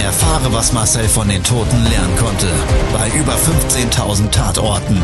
[0.00, 2.46] Erfahre, was Marcel von den Toten lernen konnte,
[2.92, 5.02] bei über 15.000 Tatorten.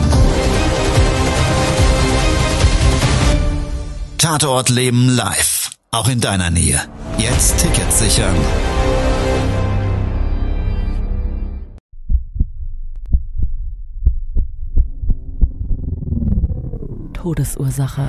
[4.19, 6.81] Tatort Leben live, auch in deiner Nähe.
[7.19, 8.35] Jetzt Tickets sichern.
[17.13, 18.09] Todesursache.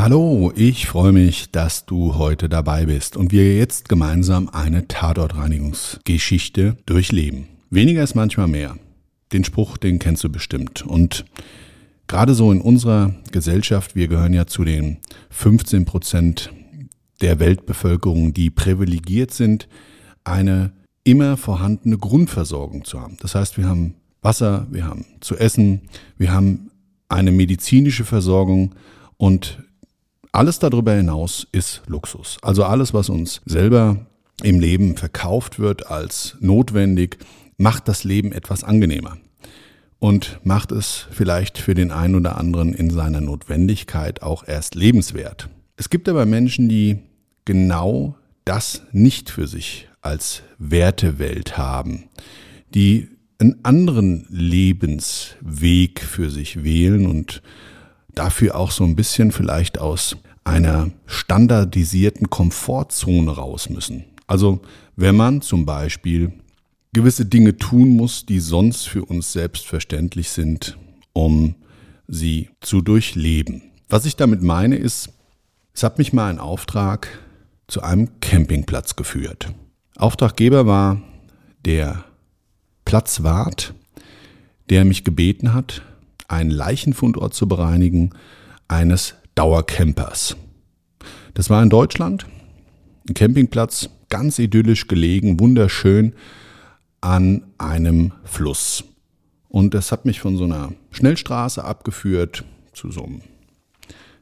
[0.00, 6.76] Hallo, ich freue mich, dass du heute dabei bist und wir jetzt gemeinsam eine Tatortreinigungsgeschichte
[6.86, 7.48] durchleben.
[7.70, 8.76] Weniger ist manchmal mehr.
[9.32, 10.82] Den Spruch, den kennst du bestimmt.
[10.82, 11.24] Und
[12.06, 14.98] gerade so in unserer Gesellschaft, wir gehören ja zu den
[15.30, 16.52] 15 Prozent
[17.20, 19.66] der Weltbevölkerung, die privilegiert sind,
[20.22, 20.70] eine
[21.02, 23.16] immer vorhandene Grundversorgung zu haben.
[23.20, 26.70] Das heißt, wir haben Wasser, wir haben zu essen, wir haben
[27.08, 28.76] eine medizinische Versorgung
[29.16, 29.58] und
[30.32, 32.38] alles darüber hinaus ist Luxus.
[32.42, 34.06] Also alles, was uns selber
[34.42, 37.18] im Leben verkauft wird als notwendig,
[37.56, 39.16] macht das Leben etwas angenehmer
[39.98, 45.48] und macht es vielleicht für den einen oder anderen in seiner Notwendigkeit auch erst lebenswert.
[45.76, 46.98] Es gibt aber Menschen, die
[47.44, 52.04] genau das nicht für sich als Wertewelt haben,
[52.74, 53.08] die
[53.40, 57.42] einen anderen Lebensweg für sich wählen und
[58.18, 64.04] dafür auch so ein bisschen vielleicht aus einer standardisierten Komfortzone raus müssen.
[64.26, 64.60] Also
[64.96, 66.32] wenn man zum Beispiel
[66.92, 70.78] gewisse Dinge tun muss, die sonst für uns selbstverständlich sind,
[71.12, 71.54] um
[72.06, 73.62] sie zu durchleben.
[73.88, 75.10] Was ich damit meine ist,
[75.74, 77.08] es hat mich mal ein Auftrag
[77.68, 79.52] zu einem Campingplatz geführt.
[79.96, 81.00] Auftraggeber war
[81.64, 82.04] der
[82.84, 83.74] Platzwart,
[84.70, 85.82] der mich gebeten hat,
[86.28, 88.10] einen Leichenfundort zu bereinigen
[88.68, 90.36] eines Dauercampers.
[91.34, 92.26] Das war in Deutschland,
[93.08, 96.14] ein Campingplatz, ganz idyllisch gelegen, wunderschön
[97.00, 98.84] an einem Fluss.
[99.48, 103.22] Und das hat mich von so einer Schnellstraße abgeführt zu so einem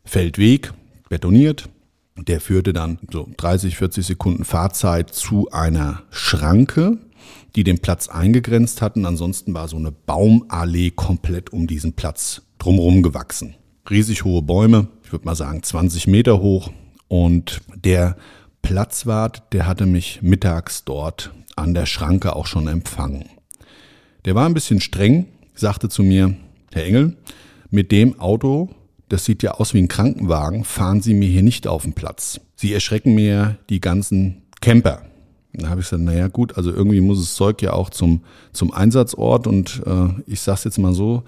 [0.04, 0.72] Feldweg,
[1.08, 1.68] betoniert.
[2.16, 6.98] Der führte dann so 30, 40 Sekunden Fahrzeit zu einer Schranke,
[7.56, 9.06] die den Platz eingegrenzt hatten.
[9.06, 13.54] Ansonsten war so eine Baumallee komplett um diesen Platz drumherum gewachsen.
[13.88, 16.70] Riesig hohe Bäume, ich würde mal sagen 20 Meter hoch.
[17.08, 18.16] Und der
[18.62, 23.26] Platzwart, der hatte mich mittags dort an der Schranke auch schon empfangen.
[24.24, 26.36] Der war ein bisschen streng, sagte zu mir,
[26.72, 27.16] Herr Engel,
[27.70, 28.70] mit dem Auto,
[29.08, 32.40] das sieht ja aus wie ein Krankenwagen, fahren Sie mir hier nicht auf den Platz.
[32.56, 35.05] Sie erschrecken mir die ganzen Camper.
[35.58, 38.22] Da habe ich gesagt, naja gut, also irgendwie muss das Zeug ja auch zum,
[38.52, 41.22] zum Einsatzort und äh, ich sage es jetzt mal so,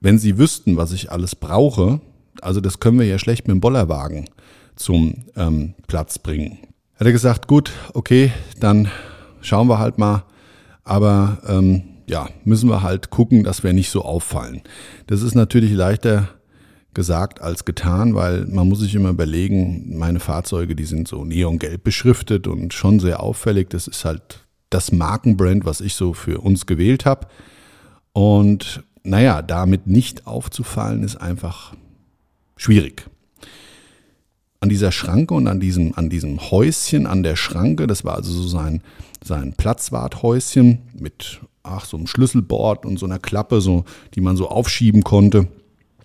[0.00, 2.00] wenn Sie wüssten, was ich alles brauche,
[2.40, 4.26] also das können wir ja schlecht mit dem Bollerwagen
[4.76, 6.58] zum ähm, Platz bringen.
[6.94, 8.88] Hat er gesagt, gut, okay, dann
[9.40, 10.24] schauen wir halt mal,
[10.84, 14.62] aber ähm, ja, müssen wir halt gucken, dass wir nicht so auffallen.
[15.06, 16.28] Das ist natürlich leichter
[16.98, 21.84] gesagt als getan, weil man muss sich immer überlegen, meine Fahrzeuge, die sind so neongelb
[21.84, 23.70] beschriftet und schon sehr auffällig.
[23.70, 27.28] Das ist halt das Markenbrand, was ich so für uns gewählt habe.
[28.12, 31.72] Und naja, damit nicht aufzufallen, ist einfach
[32.56, 33.06] schwierig.
[34.58, 38.32] An dieser Schranke und an diesem, an diesem Häuschen an der Schranke, das war also
[38.32, 38.82] so sein,
[39.22, 43.84] sein Platzwarthäuschen mit ach, so einem Schlüsselbord und so einer Klappe, so,
[44.16, 45.46] die man so aufschieben konnte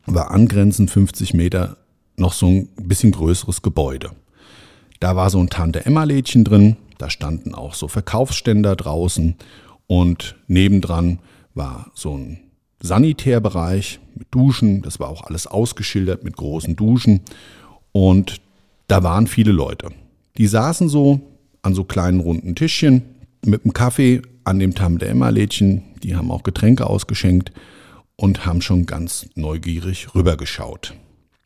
[0.06, 1.78] war angrenzend 50 Meter
[2.18, 4.12] noch so ein bisschen größeres Gebäude.
[5.00, 9.36] Da war so ein Tante-Emma-Lädchen drin, da standen auch so Verkaufsständer draußen
[9.88, 11.20] und nebendran
[11.54, 12.40] war so ein
[12.82, 17.22] Sanitärbereich mit Duschen, das war auch alles ausgeschildert mit großen Duschen
[17.92, 18.42] und
[18.88, 19.90] da waren viele Leute.
[20.38, 21.22] Die saßen so
[21.62, 23.04] an so kleinen runden Tischchen
[23.46, 27.52] mit einem Kaffee an dem Tante-Emma-Lädchen, die haben auch Getränke ausgeschenkt
[28.16, 30.94] und haben schon ganz neugierig rübergeschaut.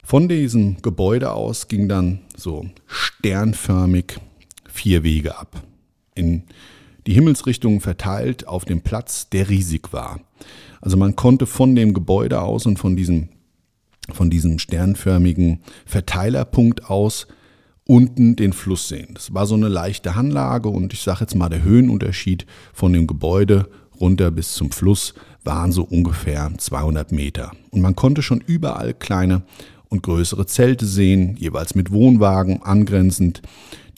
[0.04, 4.20] Von diesem Gebäude aus ging dann so sternförmig
[4.70, 5.64] vier Wege ab.
[6.16, 6.44] In
[7.06, 10.22] die Himmelsrichtungen verteilt auf dem Platz, der riesig war.
[10.82, 13.30] Also man konnte von dem Gebäude aus und von diesem,
[14.12, 17.28] von diesem sternförmigen Verteilerpunkt aus
[17.86, 19.10] unten den Fluss sehen.
[19.14, 23.08] Das war so eine leichte Hanglage und ich sage jetzt mal, der Höhenunterschied von dem
[23.08, 25.14] Gebäude runter bis zum Fluss
[25.48, 27.52] waren so ungefähr 200 Meter.
[27.72, 29.42] Und man konnte schon überall kleine
[29.90, 33.42] und größere Zelte sehen, jeweils mit Wohnwagen angrenzend,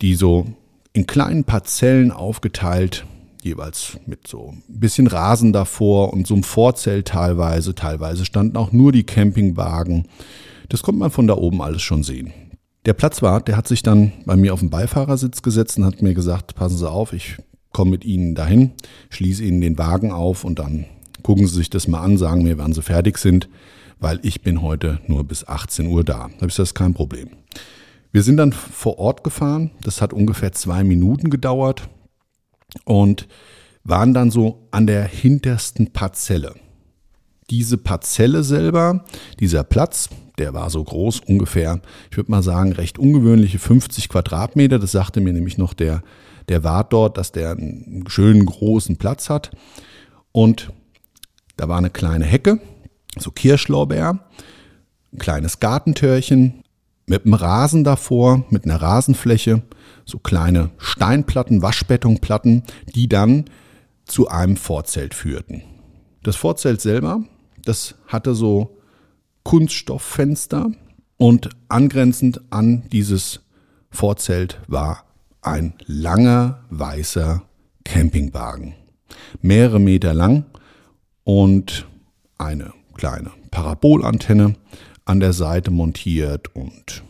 [0.01, 0.45] die so
[0.93, 3.05] in kleinen Parzellen aufgeteilt,
[3.41, 7.73] jeweils mit so ein bisschen Rasen davor und so einem Vorzelt teilweise.
[7.73, 10.07] Teilweise standen auch nur die Campingwagen.
[10.69, 12.31] Das konnte man von da oben alles schon sehen.
[12.85, 16.13] Der Platzwart, der hat sich dann bei mir auf den Beifahrersitz gesetzt und hat mir
[16.13, 17.37] gesagt, passen Sie auf, ich
[17.71, 18.71] komme mit Ihnen dahin,
[19.09, 20.85] schließe Ihnen den Wagen auf und dann
[21.23, 23.49] gucken Sie sich das mal an, sagen mir, wann Sie fertig sind,
[23.99, 26.29] weil ich bin heute nur bis 18 Uhr da.
[26.39, 27.29] Da ich das kein Problem.
[28.11, 29.71] Wir sind dann vor Ort gefahren.
[29.83, 31.89] Das hat ungefähr zwei Minuten gedauert
[32.85, 33.27] und
[33.83, 36.55] waren dann so an der hintersten Parzelle.
[37.49, 39.05] Diese Parzelle selber,
[39.39, 44.79] dieser Platz, der war so groß, ungefähr, ich würde mal sagen, recht ungewöhnliche 50 Quadratmeter.
[44.79, 46.03] Das sagte mir nämlich noch der,
[46.47, 49.51] der Wart dort, dass der einen schönen großen Platz hat.
[50.31, 50.71] Und
[51.59, 52.59] da war eine kleine Hecke,
[53.17, 54.19] so Kirschlorbeer,
[55.11, 56.63] ein kleines Gartentörchen,
[57.05, 59.63] mit einem Rasen davor, mit einer Rasenfläche,
[60.05, 62.63] so kleine Steinplatten, Waschbetonplatten,
[62.95, 63.45] die dann
[64.05, 65.63] zu einem Vorzelt führten.
[66.23, 67.23] Das Vorzelt selber,
[67.65, 68.77] das hatte so
[69.43, 70.71] Kunststofffenster
[71.17, 73.41] und angrenzend an dieses
[73.89, 75.03] Vorzelt war
[75.41, 77.41] ein langer weißer
[77.83, 78.75] Campingwagen.
[79.41, 80.45] Mehrere Meter lang
[81.29, 81.85] und
[82.39, 84.55] eine kleine Parabolantenne
[85.05, 87.03] an der Seite montiert und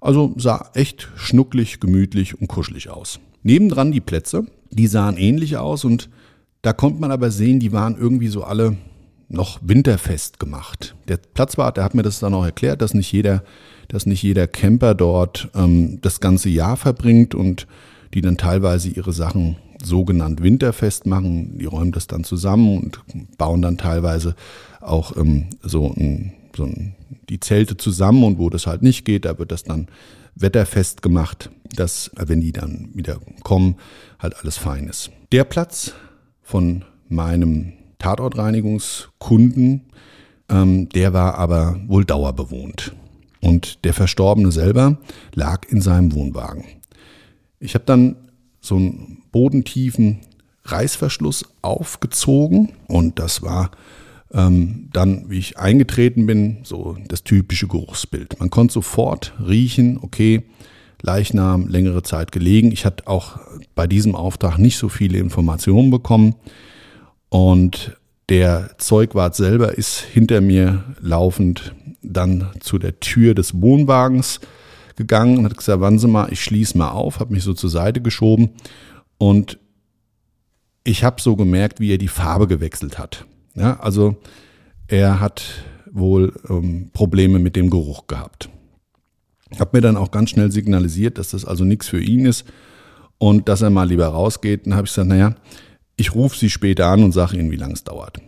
[0.00, 3.20] also sah echt schnucklig, gemütlich und kuschelig aus.
[3.42, 6.08] Nebendran die Plätze, die sahen ähnlich aus und
[6.62, 8.78] da konnte man aber sehen, die waren irgendwie so alle
[9.28, 10.96] noch winterfest gemacht.
[11.08, 13.44] Der Platzwart, der hat mir das dann auch erklärt, dass nicht jeder,
[13.88, 17.66] dass nicht jeder Camper dort ähm, das ganze Jahr verbringt und
[18.14, 21.58] die dann teilweise ihre Sachen sogenannt winterfest machen.
[21.58, 23.00] Die räumen das dann zusammen und
[23.36, 24.34] bauen dann teilweise
[24.80, 26.68] auch ähm, so ein so
[27.28, 29.88] die Zelte zusammen und wo das halt nicht geht, da wird das dann
[30.34, 33.76] wetterfest gemacht, dass, wenn die dann wieder kommen,
[34.18, 35.10] halt alles fein ist.
[35.30, 35.94] Der Platz
[36.42, 39.82] von meinem Tatortreinigungskunden,
[40.48, 42.94] ähm, der war aber wohl dauerbewohnt.
[43.40, 44.98] Und der Verstorbene selber
[45.34, 46.64] lag in seinem Wohnwagen.
[47.58, 48.16] Ich habe dann
[48.62, 50.20] so einen bodentiefen
[50.64, 53.72] Reißverschluss aufgezogen und das war
[54.32, 58.40] ähm, dann, wie ich eingetreten bin, so das typische Geruchsbild.
[58.40, 60.44] Man konnte sofort riechen, okay,
[61.02, 62.70] Leichnam längere Zeit gelegen.
[62.70, 63.40] Ich hatte auch
[63.74, 66.36] bei diesem Auftrag nicht so viele Informationen bekommen.
[67.28, 67.98] Und
[68.28, 74.40] der Zeugwart selber ist hinter mir laufend dann zu der Tür des Wohnwagens
[74.96, 77.70] gegangen und hat gesagt, wann Sie mal, ich schließe mal auf, habe mich so zur
[77.70, 78.50] Seite geschoben
[79.18, 79.58] und
[80.84, 83.26] ich habe so gemerkt, wie er die Farbe gewechselt hat.
[83.54, 84.16] Ja, also
[84.88, 85.44] er hat
[85.90, 88.48] wohl ähm, Probleme mit dem Geruch gehabt.
[89.58, 92.46] Hab mir dann auch ganz schnell signalisiert, dass das also nichts für ihn ist
[93.18, 94.66] und dass er mal lieber rausgeht.
[94.66, 95.34] Dann habe ich gesagt, naja,
[95.96, 98.18] ich rufe Sie später an und sage Ihnen, wie lange es dauert.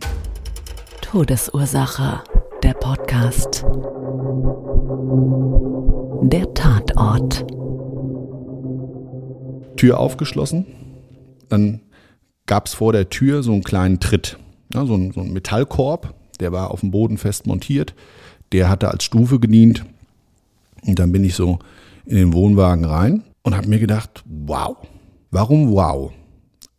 [1.01, 2.23] Todesursache,
[2.63, 3.65] der Podcast.
[6.27, 7.45] Der Tatort.
[9.77, 10.65] Tür aufgeschlossen.
[11.49, 11.81] Dann
[12.47, 14.39] gab es vor der Tür so einen kleinen Tritt.
[14.73, 17.93] Ja, so, ein, so ein Metallkorb, der war auf dem Boden fest montiert.
[18.53, 19.85] Der hatte als Stufe gedient.
[20.81, 21.59] Und dann bin ich so
[22.07, 24.77] in den Wohnwagen rein und habe mir gedacht, wow.
[25.29, 26.11] Warum wow?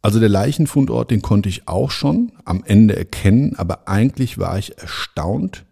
[0.03, 4.77] Also der Leichenfundort, den konnte ich auch schon am Ende erkennen, aber eigentlich war ich
[4.77, 5.65] erstaunt,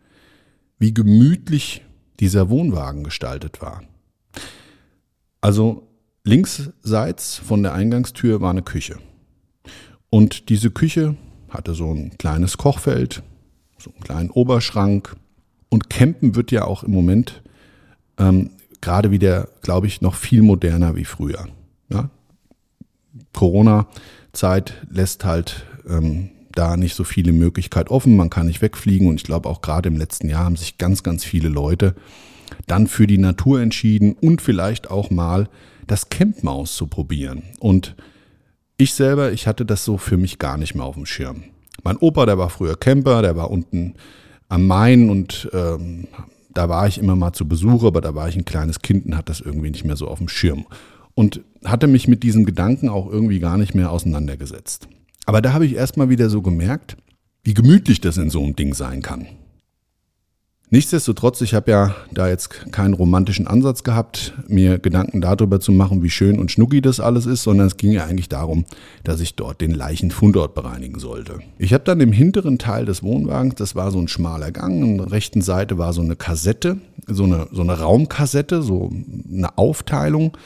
[0.78, 1.82] wie gemütlich
[2.20, 3.82] dieser Wohnwagen gestaltet war.
[5.40, 5.86] Also
[6.24, 8.98] linksseits von der Eingangstür war eine Küche.
[10.10, 11.16] Und diese Küche
[11.50, 13.22] hatte so ein kleines Kochfeld,
[13.78, 15.16] so einen kleinen Oberschrank.
[15.68, 17.42] Und Campen wird ja auch im Moment
[18.18, 21.46] ähm, gerade wieder, glaube ich, noch viel moderner wie früher.
[21.88, 22.10] Ja?
[23.32, 28.16] Corona-Zeit lässt halt ähm, da nicht so viele Möglichkeiten offen.
[28.16, 29.08] Man kann nicht wegfliegen.
[29.08, 31.94] Und ich glaube, auch gerade im letzten Jahr haben sich ganz, ganz viele Leute
[32.66, 35.48] dann für die Natur entschieden und vielleicht auch mal
[35.86, 37.42] das Campen auszuprobieren.
[37.58, 37.94] Und
[38.76, 41.44] ich selber, ich hatte das so für mich gar nicht mehr auf dem Schirm.
[41.82, 43.94] Mein Opa, der war früher Camper, der war unten
[44.48, 46.06] am Main und ähm,
[46.52, 49.16] da war ich immer mal zu Besuch, aber da war ich ein kleines Kind und
[49.16, 50.66] hatte das irgendwie nicht mehr so auf dem Schirm.
[51.14, 54.88] Und hatte mich mit diesem Gedanken auch irgendwie gar nicht mehr auseinandergesetzt.
[55.26, 56.96] Aber da habe ich erstmal wieder so gemerkt,
[57.42, 59.26] wie gemütlich das in so einem Ding sein kann.
[60.70, 66.02] Nichtsdestotrotz, ich habe ja da jetzt keinen romantischen Ansatz gehabt, mir Gedanken darüber zu machen,
[66.02, 68.64] wie schön und schnucki das alles ist, sondern es ging ja eigentlich darum,
[69.04, 71.38] dass ich dort den Leichenfundort bereinigen sollte.
[71.58, 74.98] Ich habe dann im hinteren Teil des Wohnwagens, das war so ein schmaler Gang, an
[74.98, 78.90] der rechten Seite war so eine Kassette, so eine, so eine Raumkassette, so
[79.30, 80.36] eine Aufteilung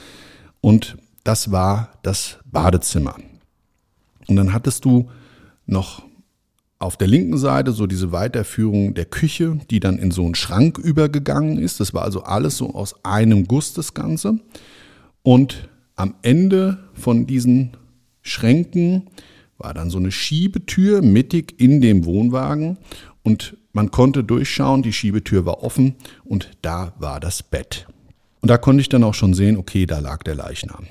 [0.61, 3.15] und das war das Badezimmer.
[4.29, 5.11] Und dann hattest du
[5.67, 6.05] noch
[6.79, 10.79] auf der linken Seite so diese Weiterführung der Küche, die dann in so einen Schrank
[10.79, 11.81] übergegangen ist.
[11.81, 14.39] Das war also alles so aus einem Guss das Ganze.
[15.23, 17.77] Und am Ende von diesen
[18.23, 19.11] Schränken
[19.57, 22.79] war dann so eine Schiebetür mittig in dem Wohnwagen
[23.25, 27.87] und man konnte durchschauen, die Schiebetür war offen und da war das Bett.
[28.41, 30.87] Und da konnte ich dann auch schon sehen, okay, da lag der Leichnam.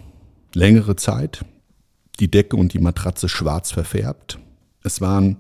[0.54, 1.46] Längere Zeit,
[2.20, 4.40] die Decke und die Matratze schwarz verfärbt.
[4.84, 5.38] Es waren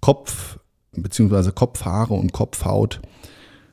[0.00, 0.58] Kopf
[0.92, 1.50] bzw.
[1.52, 3.00] Kopfhaare und Kopfhaut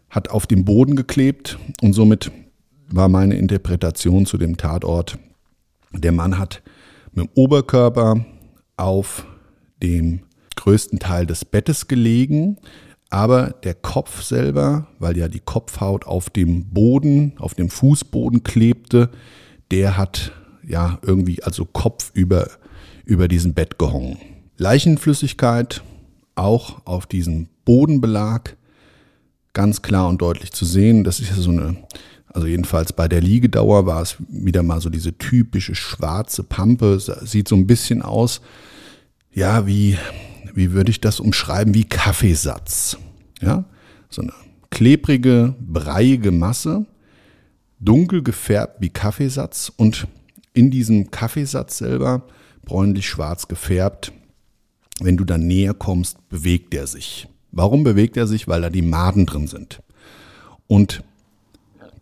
[0.10, 2.32] hat auf dem Boden geklebt und somit
[2.90, 5.18] war meine Interpretation zu dem Tatort,
[5.92, 6.62] der Mann hat
[7.12, 8.26] mit dem Oberkörper
[8.78, 9.26] auf
[9.82, 10.22] dem
[10.56, 12.58] größten Teil des Bettes gelegen,
[13.10, 19.10] aber der Kopf selber, weil ja die Kopfhaut auf dem Boden, auf dem Fußboden klebte,
[19.72, 20.32] der hat
[20.68, 22.50] ja irgendwie also Kopf über,
[23.06, 24.18] über diesem Bett gehongen.
[24.58, 25.84] Leichenflüssigkeit
[26.36, 28.56] auch auf diesem Bodenbelag
[29.54, 31.04] ganz klar und deutlich zu sehen.
[31.04, 31.78] Das ist ja so eine,
[32.28, 37.00] also jedenfalls bei der Liegedauer war es wieder mal so diese typische schwarze Pampe.
[37.00, 38.42] Sieht so ein bisschen aus,
[39.32, 39.98] ja, wie,
[40.54, 42.98] wie würde ich das umschreiben, wie Kaffeesatz.
[43.42, 43.66] Ja,
[44.10, 44.34] so eine
[44.70, 46.86] klebrige, breiige Masse,
[47.80, 50.08] dunkel gefärbt wie Kaffeesatz und
[50.54, 52.24] in diesem Kaffeesatz selber
[52.66, 54.14] bräunlich-schwarz gefärbt
[55.00, 57.28] wenn du dann näher kommst, bewegt er sich.
[57.52, 58.48] Warum bewegt er sich?
[58.48, 59.82] Weil da die Maden drin sind.
[60.68, 61.04] Und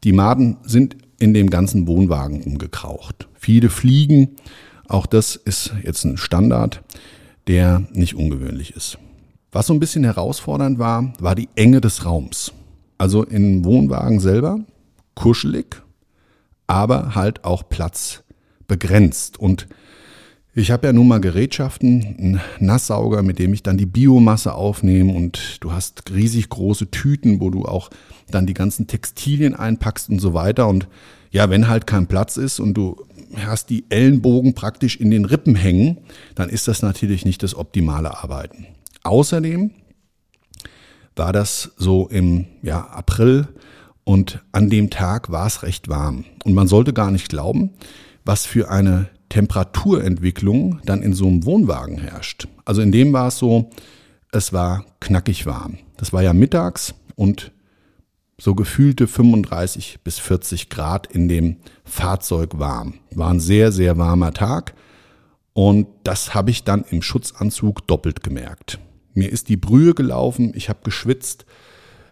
[0.04, 3.28] die Maden sind in dem ganzen Wohnwagen umgekraucht.
[3.34, 4.36] Viele fliegen.
[4.88, 6.84] Auch das ist jetzt ein Standard,
[7.48, 8.98] der nicht ungewöhnlich ist.
[9.52, 12.54] Was so ein bisschen herausfordernd war, war die Enge des Raums.
[12.98, 14.60] Also im Wohnwagen selber
[15.16, 15.82] kuschelig,
[16.68, 18.24] aber halt auch Platz
[18.72, 19.38] begrenzt.
[19.38, 19.68] Und
[20.56, 25.14] ich habe ja nun mal Gerätschaften, einen Nasssauger, mit dem ich dann die Biomasse aufnehme
[25.14, 27.90] und du hast riesig große Tüten, wo du auch
[28.30, 30.70] dann die ganzen Textilien einpackst und so weiter.
[30.70, 30.88] Und
[31.32, 32.96] ja, wenn halt kein Platz ist und du
[33.46, 35.98] hast die Ellenbogen praktisch in den Rippen hängen,
[36.36, 38.68] dann ist das natürlich nicht das optimale Arbeiten.
[39.04, 39.72] Außerdem
[41.18, 43.50] war das so im ja, April
[44.06, 46.24] und an dem Tag war es recht warm.
[46.46, 47.72] Und man sollte gar nicht glauben,
[48.26, 52.48] was für eine Temperaturentwicklung dann in so einem Wohnwagen herrscht.
[52.66, 53.70] Also in dem war es so,
[54.32, 55.78] es war knackig warm.
[55.98, 57.52] Das war ja mittags und
[58.38, 62.96] so gefühlte 35 bis 40 Grad in dem Fahrzeug warm.
[63.12, 64.74] War ein sehr, sehr warmer Tag
[65.54, 68.80] und das habe ich dann im Schutzanzug doppelt gemerkt.
[69.14, 71.46] Mir ist die Brühe gelaufen, ich habe geschwitzt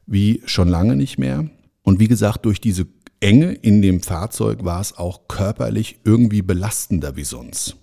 [0.05, 1.49] wie schon lange nicht mehr.
[1.83, 2.85] Und wie gesagt, durch diese
[3.21, 7.75] Enge in dem Fahrzeug war es auch körperlich irgendwie belastender wie sonst.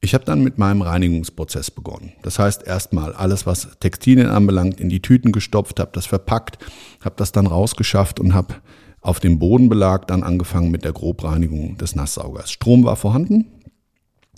[0.00, 2.12] Ich habe dann mit meinem Reinigungsprozess begonnen.
[2.22, 6.58] Das heißt erstmal alles, was Textilien anbelangt, in die Tüten gestopft, habe das verpackt,
[7.04, 8.56] habe das dann rausgeschafft und habe
[9.00, 12.50] auf dem Bodenbelag dann angefangen mit der Grobreinigung des Nasssaugers.
[12.50, 13.46] Strom war vorhanden.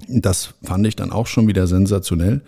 [0.08, 2.42] Das fand ich dann auch schon wieder sensationell.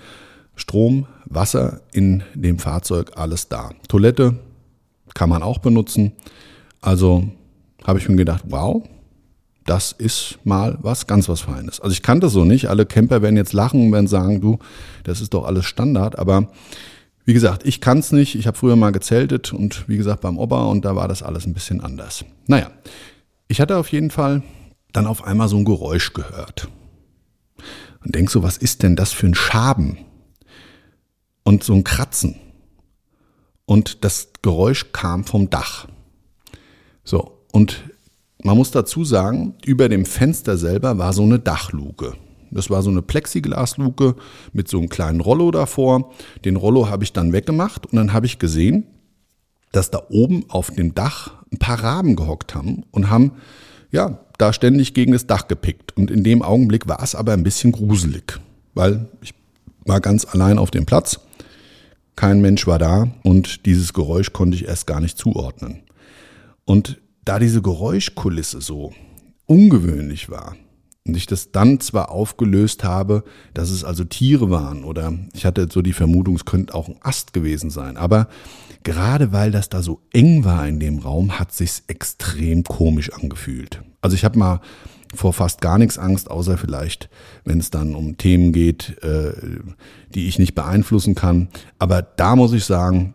[0.54, 3.70] Strom, Wasser in dem Fahrzeug, alles da.
[3.88, 4.38] Toilette
[5.14, 6.12] kann man auch benutzen.
[6.80, 7.24] Also
[7.86, 8.82] habe ich mir gedacht, wow,
[9.64, 11.80] das ist mal was ganz was Feines.
[11.80, 12.68] Also ich kannte so nicht.
[12.68, 14.58] Alle Camper werden jetzt lachen und werden sagen, du,
[15.04, 16.18] das ist doch alles Standard.
[16.18, 16.50] Aber
[17.24, 18.36] wie gesagt, ich kann es nicht.
[18.36, 21.46] Ich habe früher mal gezeltet und wie gesagt beim Opa und da war das alles
[21.46, 22.24] ein bisschen anders.
[22.46, 22.70] Naja,
[23.48, 24.42] ich hatte auf jeden Fall
[24.92, 26.68] dann auf einmal so ein Geräusch gehört.
[28.04, 29.98] Und denk so, was ist denn das für ein Schaben?
[31.42, 32.36] Und so ein Kratzen.
[33.66, 35.88] Und das Geräusch kam vom Dach.
[37.04, 37.84] So, und
[38.44, 42.12] man muss dazu sagen, über dem Fenster selber war so eine Dachluke.
[42.50, 44.14] Das war so eine Plexiglasluke
[44.52, 46.12] mit so einem kleinen Rollo davor.
[46.44, 48.84] Den Rollo habe ich dann weggemacht und dann habe ich gesehen,
[49.72, 53.32] dass da oben auf dem Dach ein paar Raben gehockt haben und haben
[53.90, 55.96] ja da ständig gegen das Dach gepickt.
[55.96, 58.38] Und in dem Augenblick war es aber ein bisschen gruselig,
[58.74, 59.32] weil ich
[59.86, 61.20] war ganz allein auf dem Platz
[62.16, 65.84] kein Mensch war da und dieses Geräusch konnte ich erst gar nicht zuordnen.
[66.66, 68.94] Und da diese Geräuschkulisse so
[69.46, 70.56] ungewöhnlich war
[71.06, 75.68] und ich das dann zwar aufgelöst habe, dass es also Tiere waren oder ich hatte
[75.70, 78.28] so die Vermutung, es könnte auch ein Ast gewesen sein, aber
[78.84, 83.82] gerade weil das da so eng war in dem Raum, hat sich's extrem komisch angefühlt.
[84.00, 84.60] Also ich habe mal
[85.14, 87.08] vor fast gar nichts Angst, außer vielleicht,
[87.44, 89.32] wenn es dann um Themen geht, äh,
[90.14, 91.48] die ich nicht beeinflussen kann.
[91.78, 93.14] Aber da muss ich sagen,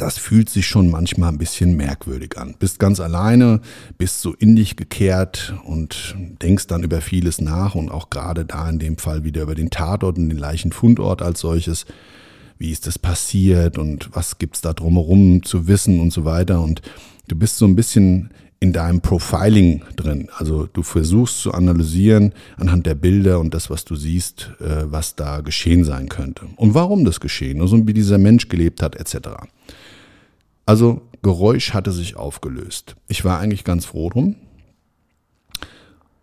[0.00, 2.54] das fühlt sich schon manchmal ein bisschen merkwürdig an.
[2.58, 3.60] Bist ganz alleine,
[3.98, 8.68] bist so in dich gekehrt und denkst dann über vieles nach und auch gerade da
[8.70, 11.84] in dem Fall wieder über den Tatort und den Leichenfundort als solches.
[12.56, 16.62] Wie ist das passiert und was gibt's da drumherum zu wissen und so weiter.
[16.62, 16.80] Und
[17.28, 20.28] du bist so ein bisschen in deinem Profiling drin.
[20.36, 25.16] Also du versuchst zu analysieren anhand der Bilder und das, was du siehst, äh, was
[25.16, 26.46] da geschehen sein könnte.
[26.56, 29.28] Und warum das geschehen ist und wie dieser Mensch gelebt hat, etc.
[30.66, 32.96] Also Geräusch hatte sich aufgelöst.
[33.08, 34.36] Ich war eigentlich ganz froh drum.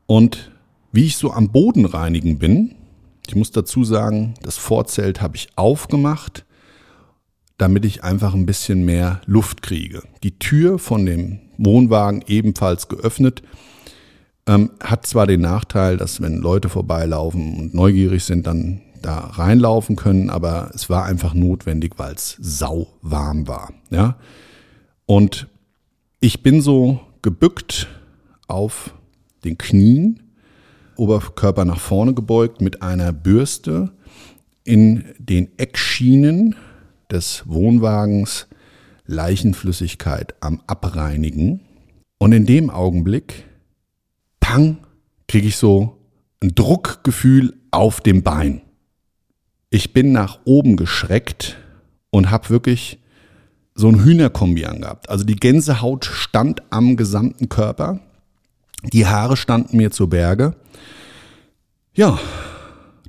[0.08, 0.51] Und
[0.91, 2.75] wie ich so am Boden reinigen bin,
[3.27, 6.46] ich muss dazu sagen, das Vorzelt habe ich aufgemacht,
[7.58, 10.01] damit ich einfach ein bisschen mehr Luft kriege.
[10.24, 13.44] Die Tür von dem Wohnwagen ebenfalls geöffnet.
[14.46, 19.95] Ähm, hat zwar den Nachteil, dass wenn Leute vorbeilaufen und neugierig sind, dann da reinlaufen
[19.95, 23.71] können, aber es war einfach notwendig, weil es sau warm war.
[23.89, 24.17] Ja?
[25.05, 25.47] Und
[26.19, 27.87] ich bin so gebückt
[28.47, 28.93] auf
[29.43, 30.23] den Knien,
[30.97, 33.93] Oberkörper nach vorne gebeugt mit einer Bürste
[34.63, 36.55] in den Eckschienen
[37.09, 38.47] des Wohnwagens
[39.05, 41.61] Leichenflüssigkeit am Abreinigen.
[42.17, 43.45] Und in dem Augenblick,
[44.39, 44.79] pang,
[45.27, 45.97] kriege ich so
[46.41, 48.61] ein Druckgefühl auf dem Bein.
[49.69, 51.57] Ich bin nach oben geschreckt
[52.09, 53.00] und habe wirklich
[53.75, 55.09] so ein Hühnerkombi angehabt.
[55.09, 57.99] Also die Gänsehaut stand am gesamten Körper.
[58.93, 60.56] Die Haare standen mir zu Berge.
[61.93, 62.19] Ja,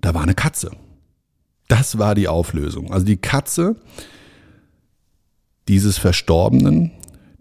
[0.01, 0.71] da war eine Katze.
[1.68, 2.92] Das war die Auflösung.
[2.92, 3.77] Also die Katze
[5.68, 6.92] dieses Verstorbenen,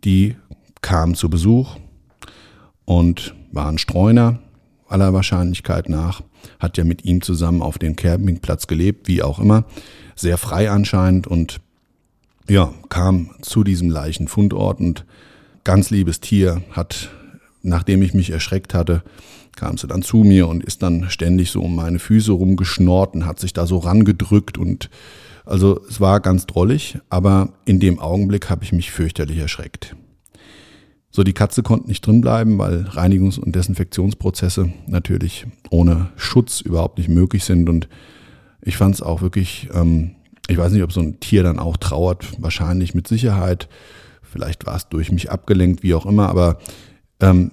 [0.03, 0.36] die
[0.82, 1.77] kam zu Besuch
[2.86, 4.39] und war ein Streuner
[4.89, 6.21] aller Wahrscheinlichkeit nach,
[6.60, 9.65] hat ja mit ihm zusammen auf dem Campingplatz gelebt, wie auch immer,
[10.15, 11.60] sehr frei anscheinend und
[12.50, 15.06] ja, kam zu diesem Leichenfundort und
[15.63, 17.10] ganz liebes Tier hat,
[17.62, 19.04] nachdem ich mich erschreckt hatte,
[19.56, 23.26] kam sie dann zu mir und ist dann ständig so um meine Füße rumgeschnort und
[23.26, 24.89] hat sich da so rangedrückt und
[25.45, 29.95] also es war ganz drollig, aber in dem Augenblick habe ich mich fürchterlich erschreckt.
[31.17, 36.99] So, die Katze konnte nicht drin bleiben, weil Reinigungs- und Desinfektionsprozesse natürlich ohne Schutz überhaupt
[36.99, 37.69] nicht möglich sind.
[37.69, 37.89] Und
[38.62, 40.12] ich fand es auch wirklich, ähm,
[40.47, 43.67] ich weiß nicht, ob so ein Tier dann auch trauert, wahrscheinlich mit Sicherheit.
[44.21, 46.60] Vielleicht war es durch mich abgelenkt, wie auch immer, aber
[47.19, 47.49] ähm,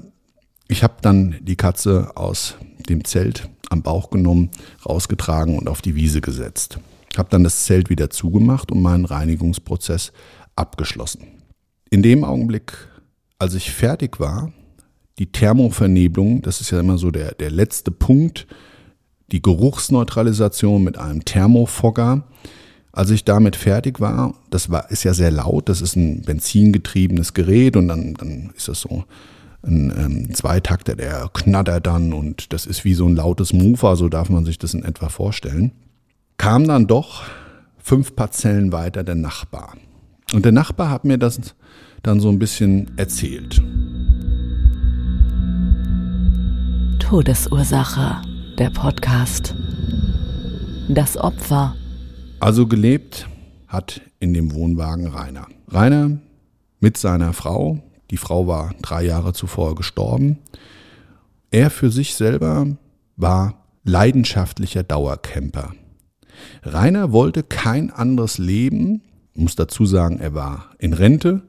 [0.69, 2.57] ich habe dann die Katze aus
[2.91, 4.51] dem Zelt am Bauch genommen,
[4.85, 6.79] rausgetragen und auf die Wiese gesetzt.
[7.17, 10.13] Habe dann das Zelt wieder zugemacht und meinen Reinigungsprozess
[10.55, 11.29] abgeschlossen.
[11.89, 12.91] In dem Augenblick,
[13.39, 14.53] als ich fertig war,
[15.19, 18.47] die Thermovernebelung, das ist ja immer so der, der letzte Punkt,
[19.33, 22.25] die Geruchsneutralisation mit einem Thermofogger.
[22.93, 27.35] Als ich damit fertig war, das war, ist ja sehr laut, das ist ein benzingetriebenes
[27.35, 29.05] Gerät und dann, dann ist das so
[29.63, 34.09] ein ähm, Zweitakter, der knattert dann und das ist wie so ein lautes Mofa, so
[34.09, 35.73] darf man sich das in etwa vorstellen
[36.37, 37.23] kam dann doch
[37.79, 39.75] fünf Parzellen weiter der Nachbar.
[40.33, 41.41] Und der Nachbar hat mir das
[42.05, 43.61] dann so ein bisschen erzählt.
[47.01, 48.23] Todesursache,
[48.59, 49.55] der Podcast.
[50.89, 51.75] Das Opfer.
[52.41, 53.27] Also gelebt
[53.69, 55.47] hat in dem Wohnwagen Rainer.
[55.69, 56.19] Rainer
[56.79, 57.83] mit seiner Frau.
[58.11, 60.39] Die Frau war drei Jahre zuvor gestorben.
[61.51, 62.67] Er für sich selber
[63.17, 65.73] war leidenschaftlicher Dauercamper.
[66.63, 69.03] Rainer wollte kein anderes Leben,
[69.35, 71.43] muss dazu sagen, er war in Rente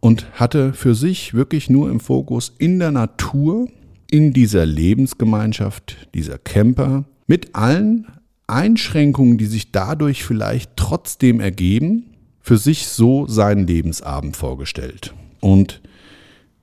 [0.00, 3.68] und hatte für sich wirklich nur im Fokus in der Natur,
[4.10, 8.06] in dieser Lebensgemeinschaft, dieser Camper, mit allen
[8.46, 15.14] Einschränkungen, die sich dadurch vielleicht trotzdem ergeben, für sich so seinen Lebensabend vorgestellt.
[15.40, 15.82] Und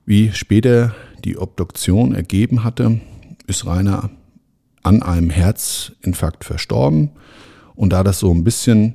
[0.04, 0.94] wie später
[1.24, 3.00] die Obduktion ergeben hatte,
[3.46, 4.10] ist Rainer
[4.82, 7.10] an einem Herzinfarkt verstorben
[7.74, 8.94] und da das so ein bisschen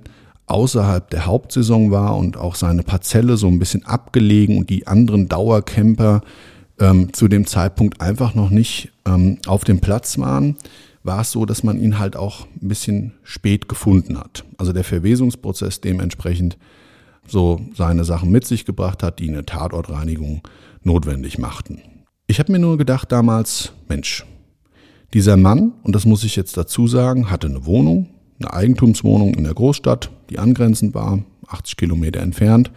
[0.52, 5.28] außerhalb der Hauptsaison war und auch seine Parzelle so ein bisschen abgelegen und die anderen
[5.30, 6.22] Dauercamper
[6.80, 10.58] ähm, zu dem Zeitpunkt einfach noch nicht ähm, auf dem Platz waren,
[11.04, 14.44] war es so, dass man ihn halt auch ein bisschen spät gefunden hat.
[14.58, 16.58] Also der Verwesungsprozess dementsprechend
[17.28, 20.42] so seine Sachen mit sich gebracht hat, die eine Tatortreinigung
[20.84, 21.82] notwendig machten.
[22.28, 24.26] Ich habe mir nur gedacht damals, Mensch,
[25.14, 28.10] dieser Mann, und das muss ich jetzt dazu sagen, hatte eine Wohnung,
[28.44, 32.72] eine Eigentumswohnung in der Großstadt, die angrenzend war, 80 Kilometer entfernt,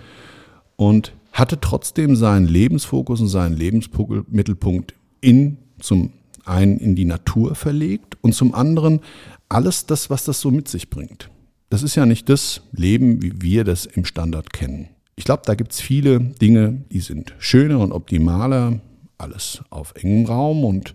[0.77, 6.13] und hatte trotzdem seinen Lebensfokus und seinen Lebensmittelpunkt in zum
[6.45, 9.01] einen in die Natur verlegt und zum anderen
[9.49, 11.31] alles das, was das so mit sich bringt.
[11.71, 14.89] Das ist ja nicht das Leben, wie wir das im Standard kennen.
[15.17, 18.81] Ich glaube, da gibt es viele Dinge, die sind schöner und optimaler,
[19.19, 20.95] alles auf engem Raum und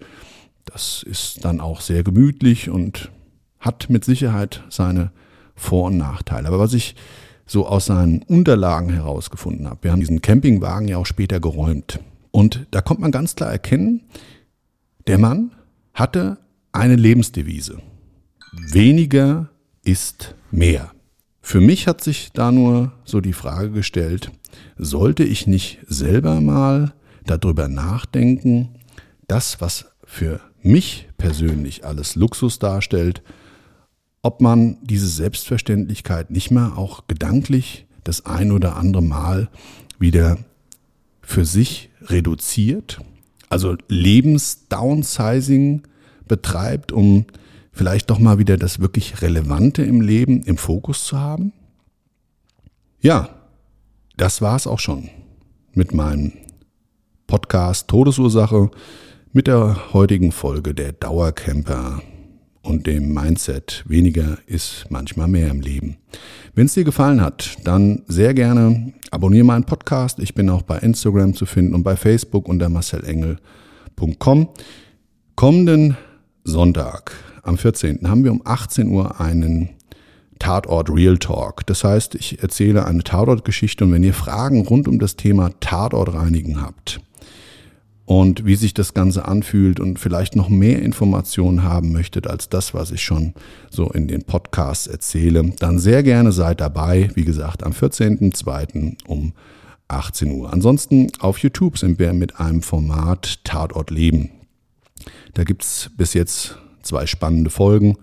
[0.66, 3.12] das ist dann auch sehr gemütlich und
[3.60, 5.12] hat mit Sicherheit seine
[5.56, 6.48] Vor- und Nachteile.
[6.48, 6.96] Aber was ich
[7.46, 12.00] so aus seinen Unterlagen herausgefunden habe, wir haben diesen Campingwagen ja auch später geräumt.
[12.32, 14.04] Und da kommt man ganz klar erkennen,
[15.08, 15.52] der Mann
[15.94, 16.38] hatte
[16.72, 17.82] eine Lebensdevise.
[18.52, 19.50] Weniger
[19.84, 20.92] ist mehr.
[21.42, 24.32] Für mich hat sich da nur so die Frage gestellt,
[24.78, 26.94] sollte ich nicht selber mal
[27.26, 28.70] darüber nachdenken,
[29.28, 33.24] das, was für mich persönlich alles Luxus darstellt,
[34.22, 39.50] ob man diese Selbstverständlichkeit nicht mehr auch gedanklich das ein oder andere Mal
[40.00, 40.38] wieder
[41.22, 43.00] für sich reduziert,
[43.50, 45.84] also Lebensdownsizing
[46.28, 47.26] betreibt, um
[47.72, 51.54] vielleicht doch mal wieder das wirklich Relevante im Leben im Fokus zu haben?
[53.02, 53.30] Ja,
[54.18, 55.10] das war es auch schon
[55.74, 56.34] mit meinem
[57.28, 58.70] Podcast Todesursache
[59.32, 62.02] mit der heutigen Folge der Dauercamper
[62.62, 65.98] und dem Mindset weniger ist manchmal mehr im Leben.
[66.54, 70.20] Wenn es dir gefallen hat, dann sehr gerne abonniere meinen Podcast.
[70.20, 74.50] Ich bin auch bei Instagram zu finden und bei Facebook unter marcelengel.com.
[75.36, 75.98] Kommenden
[76.44, 78.08] Sonntag am 14.
[78.08, 79.70] haben wir um 18 Uhr einen
[80.40, 81.66] Tatort Real Talk.
[81.66, 86.14] Das heißt, ich erzähle eine Tatortgeschichte und wenn ihr Fragen rund um das Thema Tatort
[86.14, 87.02] reinigen habt,
[88.10, 92.74] und wie sich das Ganze anfühlt und vielleicht noch mehr Informationen haben möchtet als das,
[92.74, 93.36] was ich schon
[93.70, 97.12] so in den Podcasts erzähle, dann sehr gerne seid dabei.
[97.14, 98.98] Wie gesagt, am 14.02.
[99.06, 99.34] um
[99.90, 100.52] 18 Uhr.
[100.52, 104.32] Ansonsten auf YouTube sind wir mit einem Format Tatort Leben.
[105.36, 107.96] Da gibt's bis jetzt zwei spannende Folgen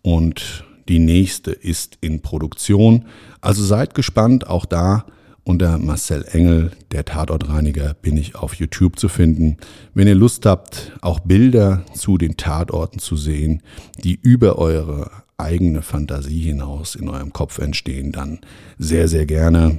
[0.00, 3.04] und die nächste ist in Produktion.
[3.42, 5.04] Also seid gespannt, auch da
[5.44, 9.56] unter Marcel Engel, der Tatortreiniger, bin ich auf YouTube zu finden.
[9.94, 13.62] Wenn ihr Lust habt, auch Bilder zu den Tatorten zu sehen,
[14.02, 18.40] die über eure eigene Fantasie hinaus in eurem Kopf entstehen, dann
[18.78, 19.78] sehr, sehr gerne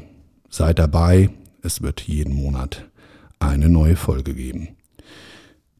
[0.50, 1.30] seid dabei.
[1.62, 2.86] Es wird jeden Monat
[3.40, 4.70] eine neue Folge geben.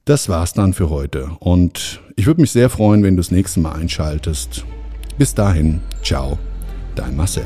[0.06, 3.60] Das war's dann für heute und ich würde mich sehr freuen, wenn du das nächste
[3.60, 4.66] Mal einschaltest.
[5.18, 6.40] Bis dahin, ciao,
[6.96, 7.46] dein Marcel.